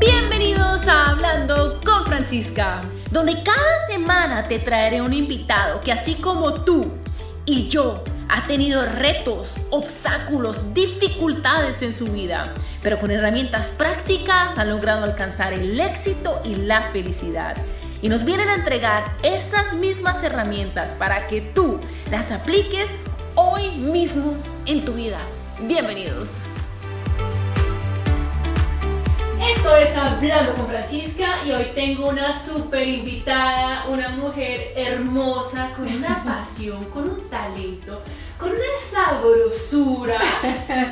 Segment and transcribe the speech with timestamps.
[0.00, 6.62] Bienvenidos a Hablando con Francisca, donde cada semana te traeré un invitado que así como
[6.62, 6.92] tú
[7.46, 14.64] y yo ha tenido retos, obstáculos, dificultades en su vida, pero con herramientas prácticas ha
[14.64, 17.56] logrado alcanzar el éxito y la felicidad.
[18.00, 21.78] Y nos vienen a entregar esas mismas herramientas para que tú
[22.10, 22.90] las apliques
[23.72, 25.18] hoy mismo en tu vida.
[25.60, 26.46] Bienvenidos.
[29.40, 35.86] Esto es Hablando con Francisca y hoy tengo una súper invitada, una mujer hermosa, con
[35.86, 38.02] una pasión, con un talento,
[38.38, 40.20] con una sabrosura.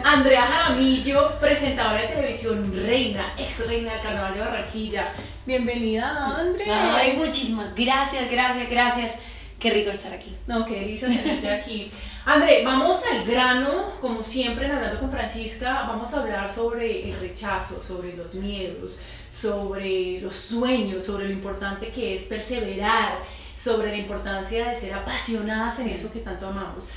[0.04, 5.12] Andrea Jaramillo, presentadora de televisión, reina, ex reina del Carnaval de Barranquilla.
[5.46, 6.96] Bienvenida, Andrea.
[6.96, 9.29] Ay, muchísimas gracias, gracias, gracias.
[9.60, 10.34] Qué rico estar aquí.
[10.46, 11.90] No, qué delicia tenerte aquí.
[12.24, 17.20] André, vamos al grano, como siempre en Hablando con Francisca, vamos a hablar sobre el
[17.20, 19.00] rechazo, sobre los miedos,
[19.30, 23.18] sobre los sueños, sobre lo importante que es perseverar,
[23.54, 26.88] sobre la importancia de ser apasionadas en eso que tanto amamos.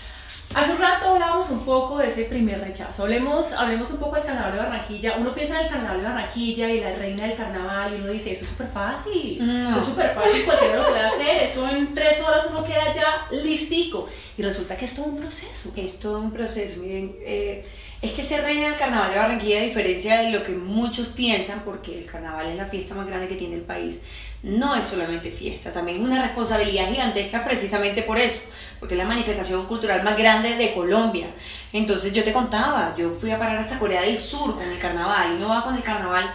[0.55, 3.03] Hace un rato hablábamos un poco de ese primer rechazo.
[3.03, 5.15] Hablemos, hablemos un poco del carnaval de Barranquilla.
[5.17, 8.33] Uno piensa en el carnaval de Barranquilla y la reina del carnaval y uno dice,
[8.33, 9.41] eso es súper fácil.
[9.69, 11.43] Eso es súper fácil, cualquiera lo puede hacer.
[11.43, 14.07] Eso en tres horas uno queda ya listico.
[14.37, 15.71] Y resulta que es todo un proceso.
[15.75, 16.79] Es todo un proceso.
[16.81, 17.65] Miren, eh,
[18.03, 21.61] es que ser reina del carnaval de Barranquilla, a diferencia de lo que muchos piensan,
[21.63, 24.01] porque el carnaval es la fiesta más grande que tiene el país,
[24.43, 28.49] no es solamente fiesta, también es una responsabilidad gigantesca precisamente por eso,
[28.83, 31.27] porque es la manifestación cultural más grande de Colombia.
[31.71, 35.31] Entonces yo te contaba, yo fui a parar hasta Corea del Sur con el carnaval,
[35.31, 36.29] y uno va con el carnaval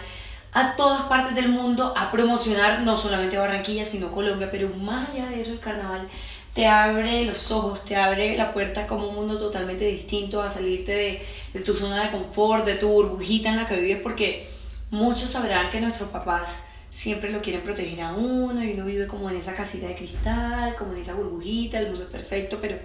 [0.51, 5.27] a todas partes del mundo a promocionar no solamente Barranquilla, sino Colombia, pero más allá
[5.27, 6.09] de eso el carnaval
[6.55, 10.91] te abre los ojos, te abre la puerta como un mundo totalmente distinto a salirte
[10.91, 14.49] de, de tu zona de confort, de tu burbujita en la que vives, porque
[14.89, 19.29] muchos sabrán que nuestros papás siempre lo quieren proteger a uno y uno vive como
[19.29, 22.77] en esa casita de cristal, como en esa burbujita, el mundo es perfecto, pero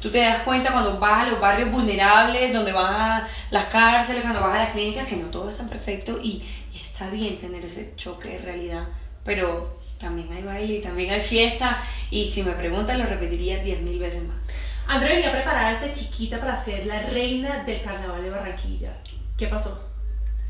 [0.00, 4.22] tú te das cuenta cuando vas a los barrios vulnerables, donde vas a las cárceles,
[4.22, 6.42] cuando vas a las clínicas, que no todo es tan perfecto y,
[6.74, 8.86] está bien tener ese choque de realidad,
[9.24, 13.80] pero también hay baile y también hay fiesta y si me preguntan lo repetiría diez
[13.80, 14.36] mil veces más.
[14.86, 18.92] Andrea venía preparada desde chiquita para ser la reina del carnaval de Barranquilla.
[19.38, 19.88] ¿Qué pasó?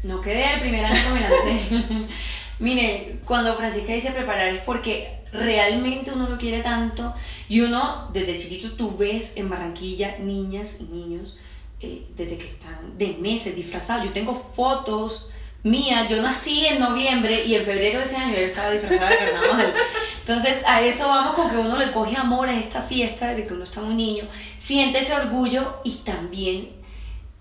[0.02, 2.08] No quedé el primer año que me lancé.
[2.62, 7.12] Mire, cuando Francisca dice preparar es porque realmente uno lo quiere tanto
[7.48, 11.36] y uno desde chiquito tú ves en Barranquilla niñas y niños
[11.80, 14.04] eh, desde que están de meses disfrazados.
[14.04, 15.26] Yo tengo fotos
[15.64, 19.16] mías, yo nací en noviembre y en febrero de ese año yo estaba disfrazada de
[19.16, 19.74] carnaval.
[20.20, 23.54] Entonces a eso vamos con que uno le coge amor a esta fiesta desde que
[23.54, 24.28] uno está muy niño,
[24.58, 26.70] siente ese orgullo y también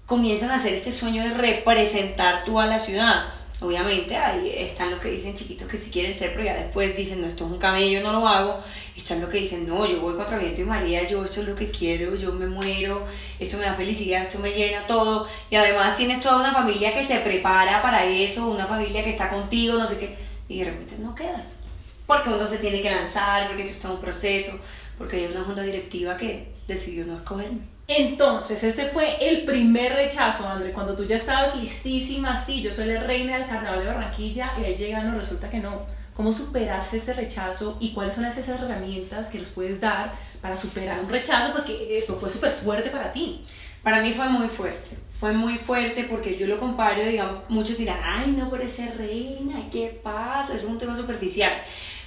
[0.07, 3.40] comienzan a hacer este sueño de representar tú a la ciudad.
[3.61, 7.21] Obviamente ahí están los que dicen chiquitos que si quieren ser, pero ya después dicen,
[7.21, 8.59] no, esto es un camello, no lo hago.
[8.97, 11.53] Están los que dicen, no, yo voy contra viento y María, yo esto es lo
[11.53, 13.05] que quiero, yo me muero,
[13.39, 15.27] esto me da felicidad, esto me llena todo.
[15.51, 19.29] Y además tienes toda una familia que se prepara para eso, una familia que está
[19.29, 20.17] contigo, no sé qué.
[20.49, 21.65] Y de repente no quedas.
[22.07, 24.59] Porque uno se tiene que lanzar, porque eso está en un proceso,
[24.97, 27.70] porque hay una junta directiva que decidió no escogerme.
[27.97, 32.85] Entonces, este fue el primer rechazo, André, cuando tú ya estabas listísima, sí, yo soy
[32.85, 35.81] la reina del carnaval de Barranquilla y ahí llegan, resulta que no.
[36.15, 41.01] ¿Cómo superaste ese rechazo y cuáles son esas herramientas que nos puedes dar para superar
[41.01, 41.51] un rechazo?
[41.51, 43.43] Porque esto fue súper fuerte para ti.
[43.83, 47.99] Para mí fue muy fuerte, fue muy fuerte porque yo lo comparo, digamos, muchos dirán,
[48.03, 50.53] ay, no por ser reina, ¿qué pasa?
[50.53, 51.51] Es un tema superficial.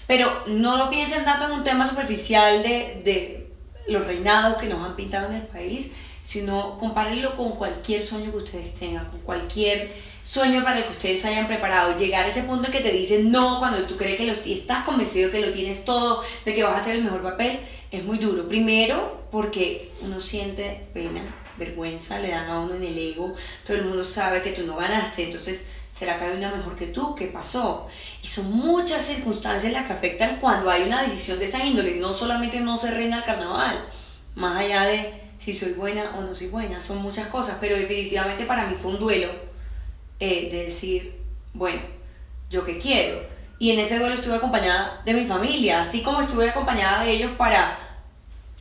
[0.06, 3.43] Pero no lo piensen tanto en un tema superficial de, de
[3.86, 8.38] los reinados que nos han pintado en el país, sino compárenlo con cualquier sueño que
[8.38, 9.92] ustedes tengan, con cualquier
[10.24, 11.96] sueño para el que ustedes hayan preparado.
[11.98, 14.84] Llegar a ese punto en que te dicen no cuando tú crees que lo, estás
[14.84, 18.18] convencido que lo tienes todo, de que vas a hacer el mejor papel, es muy
[18.18, 18.48] duro.
[18.48, 21.22] Primero, porque uno siente pena,
[21.56, 23.34] vergüenza, le dan a uno en el ego,
[23.64, 26.86] todo el mundo sabe que tú no ganaste, entonces será que hay una mejor que
[26.86, 27.86] tú, ¿qué pasó?
[28.22, 32.12] Y son muchas circunstancias las que afectan cuando hay una decisión de esa índole, no
[32.12, 33.84] solamente no se reina el carnaval,
[34.34, 38.44] más allá de si soy buena o no soy buena, son muchas cosas, pero definitivamente
[38.46, 39.28] para mí fue un duelo
[40.18, 41.20] eh, de decir,
[41.52, 41.82] bueno,
[42.50, 43.20] yo qué quiero.
[43.58, 47.32] Y en ese duelo estuve acompañada de mi familia, así como estuve acompañada de ellos
[47.36, 47.78] para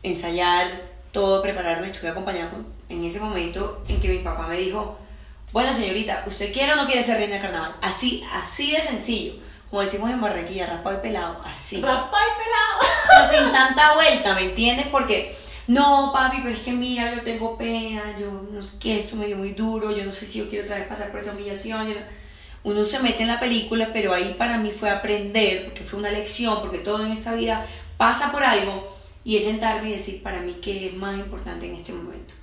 [0.04, 0.68] ensayar
[1.12, 2.52] todo, prepararme, estuve acompañada
[2.90, 4.98] en ese momento en que mi papá me dijo,
[5.52, 7.76] bueno, señorita, ¿usted quiere o no quiere ser reina del carnaval?
[7.82, 9.34] Así, así de sencillo.
[9.70, 11.82] Como decimos en Barranquilla, rapado y pelado, así.
[11.82, 13.28] Rapado y pelado.
[13.28, 14.88] O sea, sin tanta vuelta, ¿me entiendes?
[14.88, 15.36] Porque
[15.68, 19.28] no, papi, pero es que mira, yo tengo pena, yo no sé qué, esto me
[19.28, 21.94] dio muy duro, yo no sé si yo quiero otra vez pasar por esa humillación.
[22.64, 26.12] Uno se mete en la película, pero ahí para mí fue aprender, porque fue una
[26.12, 27.66] lección, porque todo en esta vida
[27.98, 31.76] pasa por algo, y es sentarme y decir para mí qué es más importante en
[31.76, 32.34] este momento.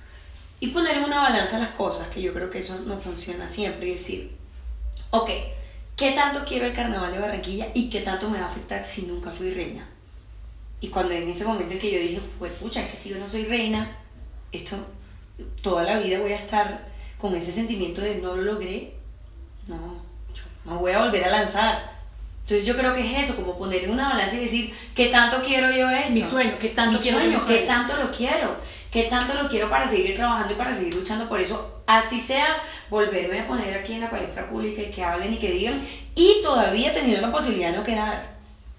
[0.61, 3.87] Y poner en una balanza las cosas, que yo creo que eso no funciona siempre,
[3.87, 4.31] y decir,
[5.09, 5.29] ok,
[5.97, 9.01] ¿qué tanto quiero el carnaval de Barranquilla y qué tanto me va a afectar si
[9.01, 9.89] nunca fui reina?
[10.79, 13.17] Y cuando en ese momento en que yo dije, pues pucha, es que si yo
[13.17, 13.97] no soy reina,
[14.51, 14.77] esto,
[15.61, 16.87] toda la vida voy a estar
[17.17, 18.93] con ese sentimiento de no lo logré,
[19.67, 19.77] no,
[20.33, 22.00] yo no voy a volver a lanzar.
[22.41, 25.41] Entonces yo creo que es eso, como poner en una balanza y decir, ¿qué tanto
[25.43, 26.11] quiero yo esto?
[26.11, 27.59] Mi sueño, ¿qué tanto mi quiero sueño, mi sueño?
[27.59, 28.57] ¿Qué tanto lo quiero?
[28.91, 31.81] ¿Qué tanto lo quiero para seguir trabajando y para seguir luchando por eso?
[31.87, 32.57] Así sea,
[32.89, 36.41] volverme a poner aquí en la palestra pública y que hablen y que digan, y
[36.43, 38.31] todavía teniendo la posibilidad de no quedar.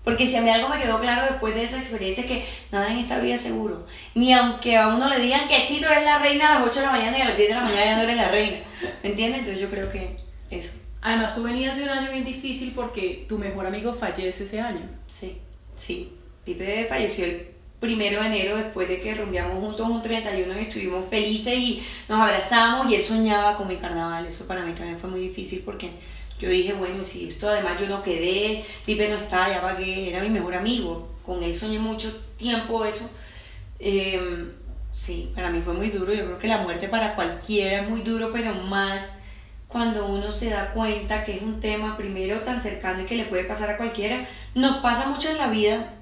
[0.05, 2.99] Porque si a mí algo me quedó claro después de esa experiencia que nada en
[2.99, 3.87] esta vida es seguro.
[4.15, 6.81] Ni aunque a uno le digan que sí, tú eres la reina a las 8
[6.81, 8.59] de la mañana y a las 10 de la mañana ya no eres la reina.
[9.03, 9.39] ¿Me entiendes?
[9.39, 10.19] Entonces yo creo que
[10.51, 10.73] eso.
[11.03, 14.89] Además, tú venías de un año bien difícil porque tu mejor amigo fallece ese año.
[15.09, 15.37] Sí,
[15.77, 16.13] sí.
[16.45, 17.49] Pipe falleció el
[17.81, 22.21] primero de enero después de que rumbeamos juntos un 31 y estuvimos felices y nos
[22.21, 24.25] abrazamos y él soñaba con mi carnaval.
[24.27, 25.91] Eso para mí también fue muy difícil porque
[26.39, 30.21] yo dije, bueno, si esto además yo no quedé, Pipe no está, ya pagué, era
[30.21, 31.09] mi mejor amigo.
[31.27, 33.11] Con él soñé mucho tiempo eso.
[33.81, 34.53] Eh,
[34.93, 36.13] sí, para mí fue muy duro.
[36.13, 39.19] Yo creo que la muerte para cualquiera es muy duro, pero más
[39.73, 43.25] cuando uno se da cuenta que es un tema primero tan cercano y que le
[43.25, 44.29] puede pasar a cualquiera.
[44.55, 45.95] Nos pasa mucho en la vida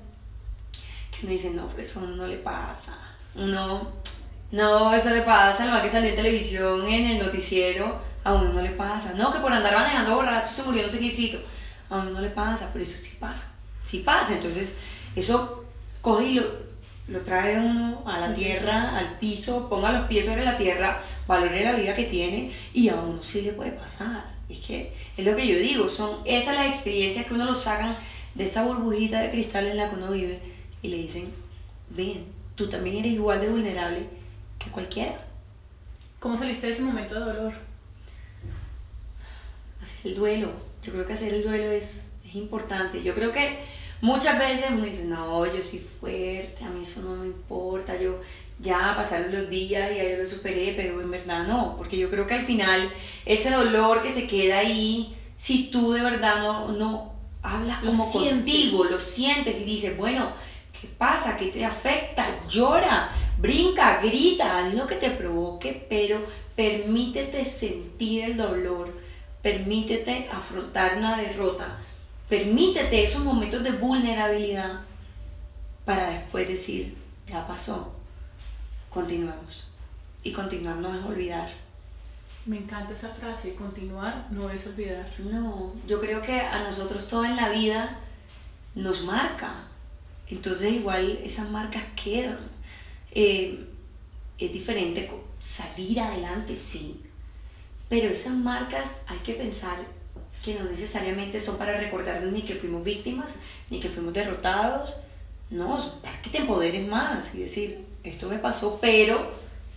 [1.11, 2.99] que uno dice, no, pero eso no le pasa.
[3.35, 3.93] Uno,
[4.51, 8.61] no, eso le pasa, lo que salió en televisión, en el noticiero, a uno no
[8.61, 9.15] le pasa.
[9.15, 11.41] No, que por andar manejando borracho se murió no sé qué
[11.89, 13.53] A uno no le pasa, pero eso sí pasa.
[13.85, 14.35] Sí pasa.
[14.35, 14.79] Entonces,
[15.15, 15.65] eso
[16.01, 16.70] coge y lo,
[17.11, 21.65] lo trae uno a la tierra, al piso, ponga los pies sobre la tierra, valore
[21.65, 24.25] la vida que tiene y a uno sí le puede pasar.
[24.49, 27.99] Es que es lo que yo digo, son esas las experiencias que uno lo sacan
[28.37, 30.41] de esta burbujita de cristal en la que uno vive
[30.83, 31.33] y le dicen,
[31.91, 34.07] ven, tú también eres igual de vulnerable
[34.61, 35.19] que cualquiera.
[36.21, 37.55] ¿Cómo saliste de ese momento de dolor?
[39.83, 40.53] Hacer el duelo.
[40.85, 43.03] Yo creo que hacer el duelo es, es importante.
[43.03, 47.17] Yo creo que muchas veces uno dice, no, yo soy fuerte, a mí eso no
[47.17, 48.21] me importa, yo
[48.59, 52.11] ya pasaron los días y ya yo lo superé, pero en verdad no, porque yo
[52.11, 52.91] creo que al final
[53.25, 57.13] ese dolor que se queda ahí, si tú de verdad no, no
[57.43, 60.33] hablas como contigo, lo sientes y dices, bueno,
[60.79, 61.37] ¿qué pasa?
[61.39, 62.27] ¿Qué te afecta?
[62.49, 68.95] Llora, brinca, grita, haz lo que te provoque, pero permítete sentir el dolor,
[69.41, 71.79] permítete afrontar una derrota,
[72.31, 74.81] permítete esos momentos de vulnerabilidad
[75.85, 76.97] para después decir,
[77.27, 77.93] ya pasó,
[78.89, 79.67] continuamos.
[80.23, 81.49] Y continuar no es olvidar.
[82.47, 85.13] Me encanta esa frase, continuar no es olvidar.
[85.19, 87.99] No, yo creo que a nosotros todo en la vida
[88.75, 89.65] nos marca.
[90.29, 92.39] Entonces igual esas marcas quedan.
[93.11, 93.67] Eh,
[94.39, 95.11] es diferente
[95.41, 97.03] salir adelante, sí.
[97.89, 99.85] Pero esas marcas hay que pensar
[100.45, 103.35] que no necesariamente son para recordarnos ni que fuimos víctimas,
[103.69, 104.95] ni que fuimos derrotados.
[105.51, 109.33] No, son para que te empoderes más y decir, esto me pasó, pero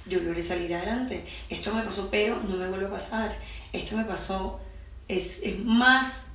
[0.05, 1.25] yo logré salir adelante.
[1.49, 3.37] Esto me pasó, pero no me vuelve a pasar.
[3.73, 4.59] Esto me pasó,
[5.07, 6.27] es, es más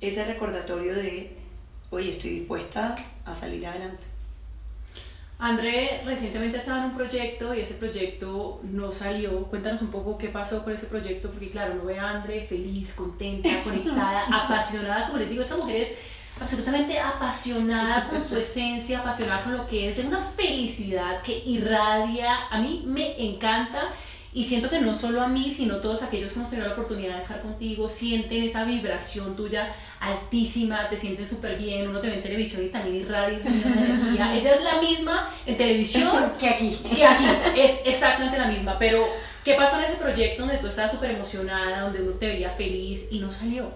[0.00, 1.36] ese recordatorio de,
[1.90, 4.07] oye, estoy dispuesta a salir adelante.
[5.40, 9.44] André recientemente estaba en un proyecto y ese proyecto no salió.
[9.44, 12.94] Cuéntanos un poco qué pasó con ese proyecto, porque claro, no ve a André feliz,
[12.94, 15.06] contenta, conectada, apasionada.
[15.06, 15.96] Como les digo, esta mujer es
[16.40, 22.48] absolutamente apasionada con su esencia, apasionada con lo que es, de una felicidad que irradia.
[22.50, 23.92] A mí me encanta
[24.32, 27.14] y siento que no solo a mí, sino todos aquellos que hemos tenido la oportunidad
[27.14, 32.14] de estar contigo sienten esa vibración tuya altísima, te sienten súper bien, uno te ve
[32.14, 34.34] en televisión y también irradia esa energía.
[34.34, 36.78] Ella es la misma en televisión que aquí.
[36.94, 37.24] Que aquí,
[37.56, 38.78] es exactamente la misma.
[38.78, 39.06] Pero,
[39.44, 43.06] ¿qué pasó en ese proyecto donde tú estabas súper emocionada, donde uno te veía feliz
[43.10, 43.70] y no salió?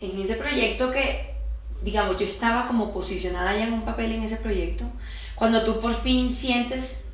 [0.00, 1.34] En ese proyecto que
[1.82, 4.86] digamos, yo estaba como posicionada ya en un papel en ese proyecto,
[5.34, 7.04] cuando tú por fin sientes,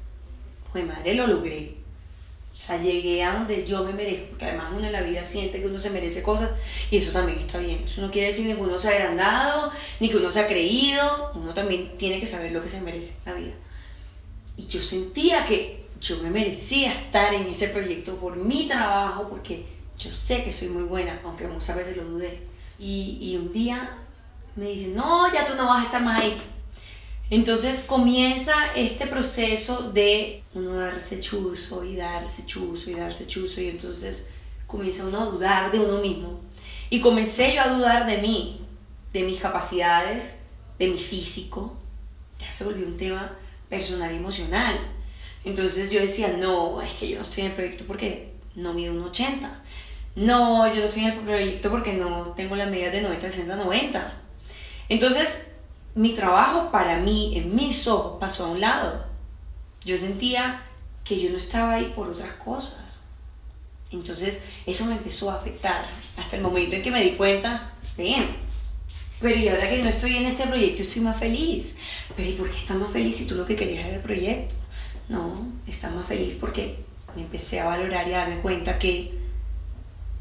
[0.70, 1.79] pues madre, lo logré.
[2.62, 5.60] O sea, llegué a donde yo me merezco, porque además uno en la vida siente
[5.60, 6.50] que uno se merece cosas
[6.90, 7.82] y eso también está bien.
[7.84, 11.32] Eso no quiere decir que uno se ha agrandado, ni que uno se ha creído,
[11.34, 13.54] uno también tiene que saber lo que se merece en la vida.
[14.58, 19.64] Y yo sentía que yo me merecía estar en ese proyecto por mi trabajo, porque
[19.98, 22.40] yo sé que soy muy buena, aunque muchas veces lo dudé.
[22.78, 23.98] Y, y un día
[24.54, 26.36] me dicen, no, ya tú no vas a estar más ahí.
[27.30, 33.68] Entonces comienza este proceso de uno darse chuzo y darse chuzo y darse chuzo y
[33.68, 34.30] entonces
[34.66, 36.40] comienza uno a dudar de uno mismo.
[36.90, 38.66] Y comencé yo a dudar de mí,
[39.12, 40.38] de mis capacidades,
[40.78, 41.76] de mi físico.
[42.38, 43.36] Ya se volvió un tema
[43.68, 44.76] personal y emocional.
[45.44, 48.92] Entonces yo decía, no, es que yo no estoy en el proyecto porque no mido
[48.92, 49.62] un 80.
[50.16, 53.56] No, yo no estoy en el proyecto porque no tengo las medidas de 90, 60,
[53.56, 54.14] 90.
[54.88, 55.49] Entonces,
[55.94, 59.04] mi trabajo para mí, en mis ojos, pasó a un lado.
[59.84, 60.62] Yo sentía
[61.04, 63.02] que yo no estaba ahí por otras cosas.
[63.90, 65.84] Entonces, eso me empezó a afectar
[66.16, 68.24] hasta el momento en que me di cuenta, bien,
[69.20, 71.76] pero y ahora que no estoy en este proyecto estoy más feliz.
[72.16, 74.54] Pero ¿y por qué estás más feliz si tú lo que querías era el proyecto?
[75.08, 76.76] No, estás más feliz porque
[77.14, 79.12] me empecé a valorar y a darme cuenta que,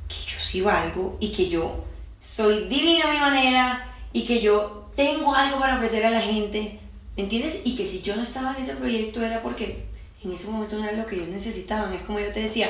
[0.08, 1.86] que yo sí valgo y que yo
[2.20, 6.78] soy divina a mi manera y que yo tengo algo para ofrecer a la gente,
[7.16, 7.62] ¿me entiendes?
[7.64, 9.86] Y que si yo no estaba en ese proyecto era porque
[10.22, 11.94] en ese momento no era lo que ellos necesitaban.
[11.94, 12.70] Es como yo te decía,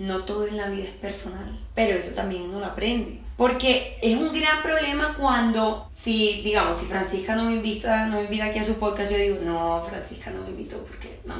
[0.00, 3.20] no todo en la vida es personal, pero eso también uno lo aprende.
[3.36, 8.24] Porque es un gran problema cuando, si, digamos, si Francisca no me invita, no me
[8.24, 11.36] invita aquí a su podcast, yo digo, no, Francisca no me invitó porque no,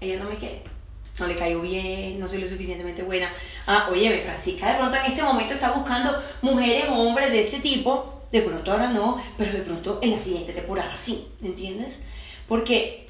[0.00, 0.62] ella no me quiere.
[1.18, 3.30] No le caigo bien, no soy lo suficientemente buena.
[3.66, 7.60] Ah, oye, Francisca de pronto en este momento está buscando mujeres o hombres de este
[7.60, 8.15] tipo.
[8.32, 12.02] De pronto ahora no, pero de pronto en la siguiente temporada sí, ¿me entiendes?
[12.48, 13.06] Porque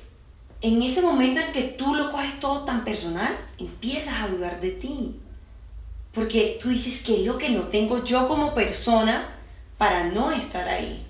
[0.61, 4.73] en ese momento en que tú lo coges todo tan personal, empiezas a dudar de
[4.73, 5.17] ti.
[6.13, 9.29] Porque tú dices que es lo que no tengo yo como persona
[9.77, 11.07] para no estar ahí.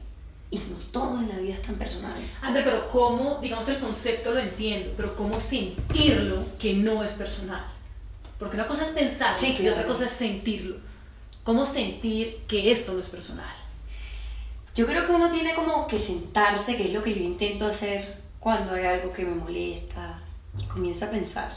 [0.51, 2.13] Y no todo en la vida es tan personal.
[2.41, 7.65] André, pero ¿cómo, digamos, el concepto lo entiendo, pero cómo sentirlo que no es personal?
[8.39, 10.77] Porque una cosa es pensar y otra cosa es sentirlo.
[11.43, 13.55] ¿Cómo sentir que esto no es personal?
[14.77, 18.19] Yo creo que uno tiene como que sentarse, que es lo que yo intento hacer
[18.39, 20.23] cuando hay algo que me molesta
[20.59, 21.51] y comienza a pensar.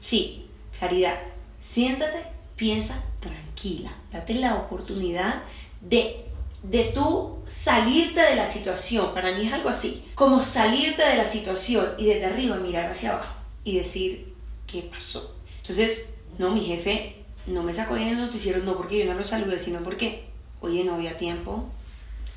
[0.00, 1.16] Sí, claridad.
[1.60, 2.24] Siéntate,
[2.56, 3.92] piensa tranquila.
[4.10, 5.42] Date la oportunidad
[5.80, 6.24] de,
[6.64, 9.14] de tú salirte de la situación.
[9.14, 10.04] Para mí es algo así.
[10.16, 13.32] Como salirte de la situación y desde arriba mirar hacia abajo
[13.62, 14.34] y decir,
[14.66, 15.36] ¿qué pasó?
[15.58, 19.22] Entonces, no, mi jefe no me sacó en el noticiero, no porque yo no lo
[19.24, 20.24] saludé, sino porque,
[20.60, 21.64] oye, no había tiempo.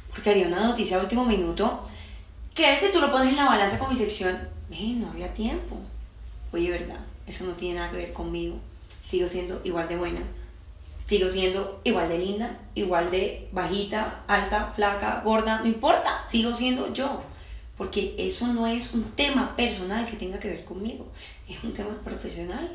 [0.10, 1.88] Porque había una noticia a último minuto
[2.54, 4.38] que si tú lo pones en la balanza con mi sección,
[4.70, 5.78] no había tiempo.
[6.52, 7.00] Oye, ¿verdad?
[7.26, 8.58] Eso no tiene nada que ver conmigo.
[9.04, 10.22] Sigo siendo igual de buena.
[11.06, 16.24] Sigo siendo igual de linda, igual de bajita, alta, flaca, gorda, no importa.
[16.28, 17.24] Sigo siendo yo.
[17.78, 21.08] Porque eso no es un tema personal que tenga que ver conmigo.
[21.48, 22.70] Es un tema profesional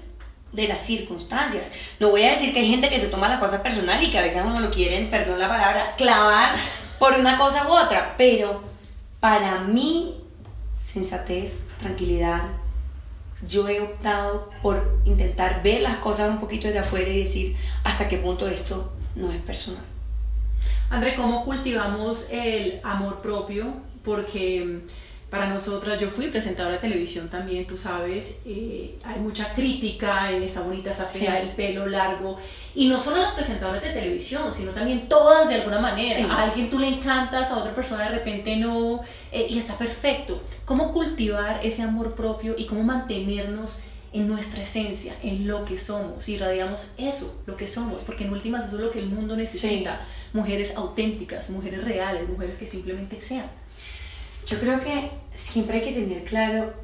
[0.53, 1.73] de las circunstancias.
[2.01, 4.19] No voy a decir que hay gente que se toma la cosa personal y que
[4.19, 6.57] a veces uno lo quieren, perdón la palabra, clavar
[6.99, 8.63] por una cosa u otra, pero
[9.21, 10.23] para mí,
[10.79, 12.43] sensatez, tranquilidad,
[13.47, 18.09] yo he optado por intentar ver las cosas un poquito desde afuera y decir hasta
[18.09, 19.85] qué punto esto no es personal.
[20.91, 23.75] André, ¿cómo cultivamos el amor propio?
[24.05, 24.83] Porque
[25.35, 30.45] para nosotras, yo fui presentadora de televisión también, tú sabes, eh, hay mucha crítica en
[30.45, 32.39] esta bonita, esa fea, el pelo largo,
[32.73, 36.33] y no solo las presentadoras de televisión, sino también todas de alguna manera.
[36.33, 39.01] A alguien tú le encantas, a otra persona de repente no,
[39.33, 40.41] eh, y está perfecto.
[40.65, 43.81] ¿Cómo cultivar ese amor propio y cómo mantenernos
[44.13, 48.33] en nuestra esencia, en lo que somos, y irradiamos eso, lo que somos, porque en
[48.33, 53.21] últimas eso es lo que el mundo necesita, mujeres auténticas, mujeres reales, mujeres que simplemente
[53.21, 53.64] sean.
[54.47, 56.75] Yo creo que siempre hay que tener claro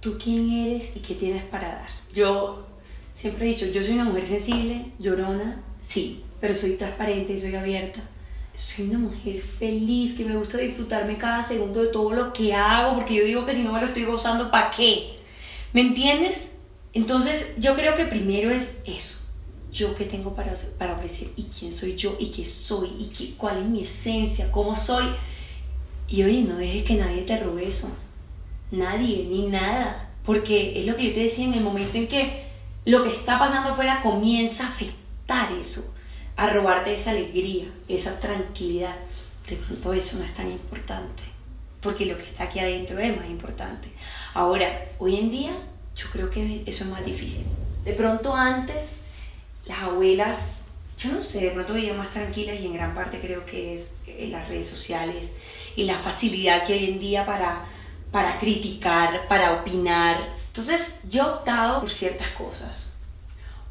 [0.00, 1.88] tú quién eres y qué tienes para dar.
[2.12, 2.66] Yo
[3.14, 7.54] siempre he dicho, yo soy una mujer sensible, llorona, sí, pero soy transparente y soy
[7.54, 8.00] abierta.
[8.54, 12.96] Soy una mujer feliz, que me gusta disfrutarme cada segundo de todo lo que hago,
[12.96, 15.18] porque yo digo que si no me lo estoy gozando, ¿para qué?
[15.72, 16.56] ¿Me entiendes?
[16.92, 19.18] Entonces yo creo que primero es eso.
[19.72, 23.34] Yo qué tengo para, para ofrecer y quién soy yo y qué soy y qué,
[23.36, 25.06] cuál es mi esencia, cómo soy
[26.12, 27.90] y oye, no dejes que nadie te robe eso.
[28.70, 30.10] Nadie, ni nada.
[30.26, 32.44] Porque es lo que yo te decía en el momento en que
[32.84, 35.94] lo que está pasando afuera comienza a afectar eso,
[36.36, 38.94] a robarte esa alegría, esa tranquilidad.
[39.48, 41.22] De pronto eso no es tan importante,
[41.80, 43.88] porque lo que está aquí adentro es más importante.
[44.34, 45.52] Ahora, hoy en día
[45.96, 47.46] yo creo que eso es más difícil.
[47.86, 49.04] De pronto antes
[49.64, 50.61] las abuelas,
[50.98, 53.96] yo no sé, de pronto veían más tranquilas y en gran parte creo que es
[54.06, 55.34] en las redes sociales
[55.74, 57.64] y la facilidad que hay en día para,
[58.10, 60.16] para criticar, para opinar.
[60.46, 62.86] Entonces yo he optado por ciertas cosas.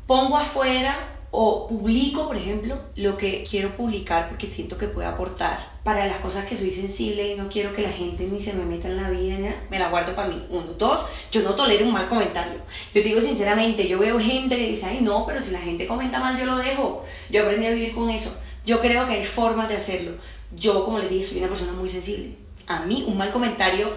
[0.08, 5.79] Pongo afuera o publico, por ejemplo, lo que quiero publicar porque siento que puede aportar
[5.81, 8.65] para las cosas que soy sensible y no quiero que la gente ni se me
[8.65, 10.45] meta en la vida, me la guardo para mí.
[10.50, 12.59] Uno, dos, yo no tolero un mal comentario.
[12.93, 15.88] Yo te digo sinceramente, yo veo gente que dice, ay no, pero si la gente
[15.88, 17.05] comenta mal, yo lo dejo.
[17.29, 18.38] Yo aprendí a vivir con eso.
[18.65, 20.11] Yo creo que hay formas de hacerlo.
[20.53, 22.35] Yo, como les dije, soy una persona muy sensible.
[22.67, 23.93] A mí, un mal comentario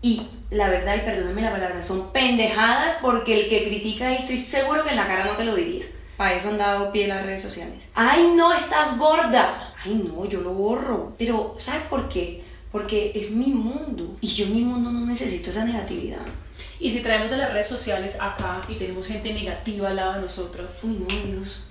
[0.00, 4.82] y la verdad, y perdónenme la palabra, son pendejadas porque el que critica estoy seguro
[4.82, 5.84] que en la cara no te lo diría.
[6.20, 7.88] Para eso han dado pie las redes sociales.
[7.94, 9.72] ¡Ay, no, estás gorda!
[9.82, 11.14] ¡Ay, no, yo lo borro!
[11.16, 12.44] Pero, ¿sabes por qué?
[12.70, 16.20] Porque es mi mundo y yo en mi mundo no necesito esa negatividad.
[16.78, 20.20] Y si traemos de las redes sociales acá y tenemos gente negativa al lado de
[20.20, 20.68] nosotros.
[20.82, 21.62] Uy, no, Dios.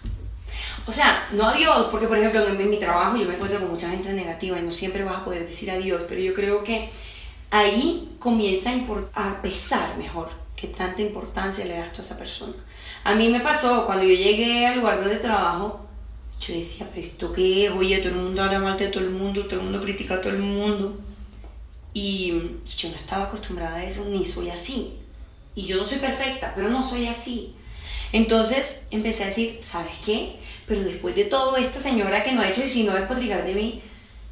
[0.88, 3.92] O sea, no adiós, porque por ejemplo en mi trabajo yo me encuentro con mucha
[3.92, 6.90] gente negativa y no siempre vas a poder decir adiós, pero yo creo que
[7.52, 12.56] ahí comienza a, a pesar mejor qué tanta importancia le das a esa persona.
[13.04, 15.86] A mí me pasó cuando yo llegué al lugar donde trabajo,
[16.40, 19.10] yo decía, pero esto qué es, oye, todo el mundo habla mal de todo el
[19.10, 21.00] mundo, todo el mundo critica a todo el mundo.
[21.94, 22.32] Y
[22.78, 25.00] yo no estaba acostumbrada a eso, ni soy así.
[25.56, 27.56] Y yo no soy perfecta, pero no soy así.
[28.12, 30.38] Entonces empecé a decir, ¿sabes qué?
[30.68, 33.56] Pero después de todo, esta señora que no ha hecho y si no despotricar de
[33.56, 33.82] mí,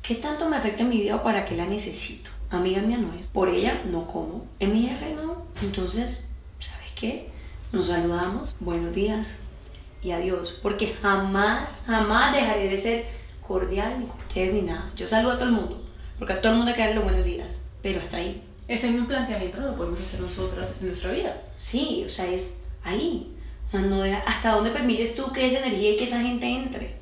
[0.02, 2.32] ¿qué tanto me afecta en mi vida o para qué la necesito?
[2.50, 3.22] Amiga mía no es.
[3.34, 4.46] Por ella no como.
[4.60, 5.44] En mi jefe no.
[5.62, 6.24] Entonces,
[6.60, 7.30] ¿sabes qué?
[7.72, 9.38] Nos saludamos, buenos días
[10.02, 13.06] y adiós, porque jamás, jamás dejaré de ser
[13.46, 14.90] cordial, ni cortés, ni nada.
[14.96, 15.84] Yo saludo a todo el mundo,
[16.18, 18.42] porque a todo el mundo hay que darle los buenos días, pero hasta ahí.
[18.68, 21.42] Ese mismo planteamiento no lo podemos hacer nosotras en nuestra vida.
[21.58, 23.34] Sí, o sea, es ahí.
[23.74, 26.96] No, ¿Hasta dónde permites tú que esa energía y que esa gente entre?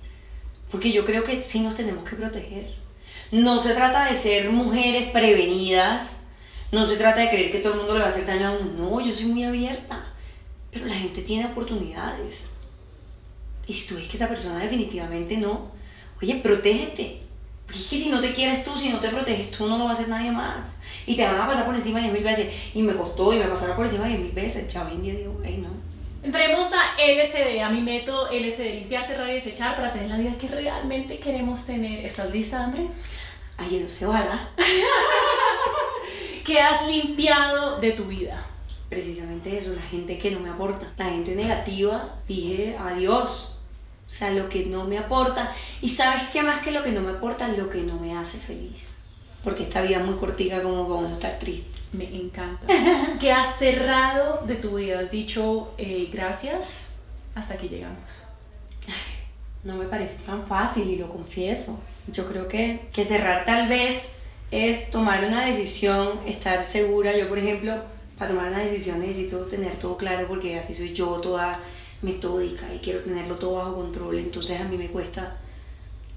[0.72, 2.74] Porque yo creo que sí nos tenemos que proteger.
[3.32, 6.26] No se trata de ser mujeres prevenidas,
[6.72, 8.52] no se trata de creer que todo el mundo le va a hacer daño a
[8.52, 8.72] uno.
[8.90, 10.15] No, yo soy muy abierta.
[10.76, 12.50] Pero la gente tiene oportunidades.
[13.66, 15.72] Y si tú ves que esa persona definitivamente no,
[16.22, 17.22] oye, protégete.
[17.66, 19.86] Porque es que si no te quieres tú, si no te proteges tú, no lo
[19.86, 20.80] va a hacer nadie más.
[21.06, 22.52] Y te van a pasar por encima diez mil veces.
[22.74, 24.68] Y me costó y me pasará por encima diez mil veces.
[24.68, 25.70] Ya hoy en día digo, hey, no.
[26.22, 30.38] Entremos a LCD, a mi método LCD, limpiar, cerrar y desechar para tener la vida
[30.38, 32.06] que realmente queremos tener.
[32.06, 32.88] ¿Estás lista, André?
[33.58, 34.50] Ay, no sé, ojalá.
[36.46, 38.46] ¿Qué has limpiado de tu vida?
[38.90, 40.92] Precisamente eso, la gente que no me aporta.
[40.98, 43.52] La gente negativa, dije adiós.
[44.06, 45.52] O sea, lo que no me aporta.
[45.82, 48.38] Y sabes qué más que lo que no me aporta, lo que no me hace
[48.38, 48.98] feliz.
[49.44, 51.80] Porque esta vida es muy cortica como para uno estar triste.
[51.92, 52.68] Me encanta.
[53.20, 55.00] ¿Qué has cerrado de tu vida?
[55.00, 56.96] Has dicho eh, gracias
[57.34, 57.98] hasta que llegamos.
[59.64, 61.80] no me parece tan fácil y lo confieso.
[62.08, 64.18] Yo creo que, que cerrar tal vez
[64.52, 67.18] es tomar una decisión, estar segura.
[67.18, 67.82] Yo, por ejemplo,
[68.18, 71.60] para tomar una decisión necesito tener todo claro porque así soy yo, toda
[72.02, 74.20] metódica y quiero tenerlo todo bajo control.
[74.20, 75.38] Entonces a mí me cuesta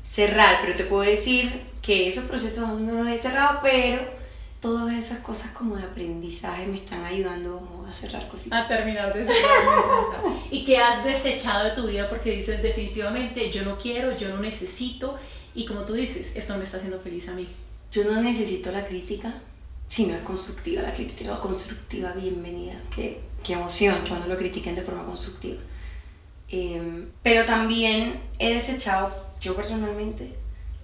[0.02, 4.00] cerrar, pero te puedo decir que esos procesos aún no los he cerrado, pero
[4.60, 8.64] todas esas cosas como de aprendizaje me están ayudando a cerrar cositas.
[8.64, 10.22] A terminar de cerrar.
[10.50, 14.40] y que has desechado de tu vida porque dices definitivamente yo no quiero, yo no
[14.40, 15.16] necesito
[15.54, 17.48] y como tú dices, esto me está haciendo feliz a mí.
[17.90, 19.34] Yo no necesito la crítica,
[19.88, 22.74] si no es constructiva, la crítica constructiva, bienvenida.
[22.94, 25.60] Qué, qué emoción que uno lo critiquen de forma constructiva.
[26.50, 30.34] Em, pero también he desechado, yo personalmente,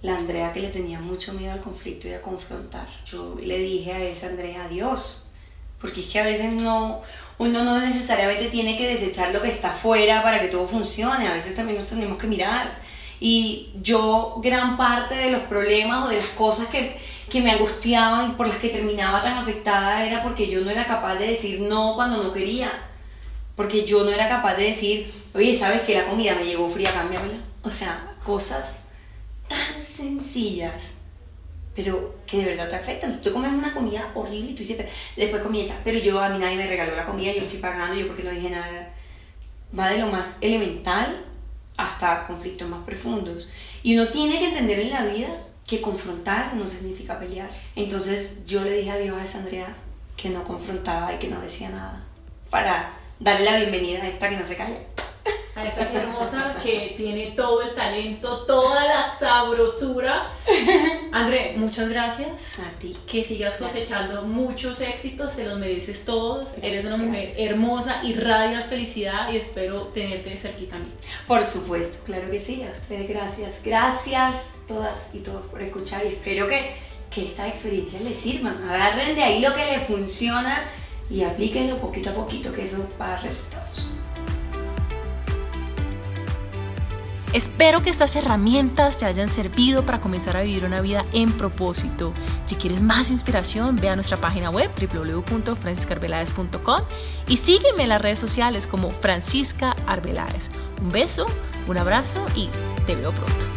[0.01, 2.87] la Andrea que le tenía mucho miedo al conflicto y a confrontar.
[3.05, 5.27] Yo le dije a esa Andrea, adiós.
[5.79, 7.01] Porque es que a veces no,
[7.37, 11.27] uno no necesariamente tiene que desechar lo que está afuera para que todo funcione.
[11.27, 12.79] A veces también nos tenemos que mirar.
[13.19, 16.97] Y yo, gran parte de los problemas o de las cosas que,
[17.29, 20.85] que me angustiaban y por las que terminaba tan afectada era porque yo no era
[20.85, 22.71] capaz de decir no cuando no quería.
[23.55, 26.91] Porque yo no era capaz de decir, oye, ¿sabes que la comida me llegó fría?
[26.91, 27.37] Cámbiamela.
[27.63, 28.89] O sea, cosas
[29.47, 30.91] tan sencillas,
[31.73, 33.17] pero que de verdad te afectan.
[33.17, 36.39] Tú te comes una comida horrible y tú dices, después comienzas, pero yo a mí
[36.39, 38.93] nadie me regaló la comida, yo estoy pagando, yo porque no dije nada.
[39.77, 41.25] Va de lo más elemental
[41.77, 43.47] hasta conflictos más profundos.
[43.83, 45.27] Y uno tiene que entender en la vida
[45.67, 47.49] que confrontar no significa pelear.
[47.75, 49.75] Entonces yo le dije a Dios a esa Andrea
[50.15, 52.03] que no confrontaba y que no decía nada
[52.49, 54.77] para darle la bienvenida a esta que no se calla.
[55.55, 60.33] A esa hermosa que tiene todo el talento, toda la sabrosura.
[61.13, 62.59] André, muchas gracias.
[62.59, 62.93] A ti.
[63.09, 66.49] Que sigas cosechando muchos éxitos, te los mereces todos.
[66.61, 70.91] Eres una mujer hermosa, y irradias felicidad y espero tenerte de cerquita a mí.
[71.25, 72.61] Por supuesto, claro que sí.
[72.61, 73.61] A ustedes gracias.
[73.63, 76.73] Gracias todas y todos por escuchar y espero que,
[77.09, 78.61] que estas experiencias les sirvan.
[78.69, 80.65] Agarren de ahí lo que les funciona
[81.09, 83.94] y aplíquenlo poquito a poquito, que eso va a dar resultados.
[87.35, 92.13] Espero que estas herramientas te hayan servido para comenzar a vivir una vida en propósito.
[92.45, 96.83] Si quieres más inspiración, ve a nuestra página web www.franciscarvelades.com
[97.27, 100.49] y sígueme en las redes sociales como Francisca Arbeláez.
[100.81, 101.25] Un beso,
[101.67, 102.47] un abrazo y
[102.85, 103.54] te veo pronto.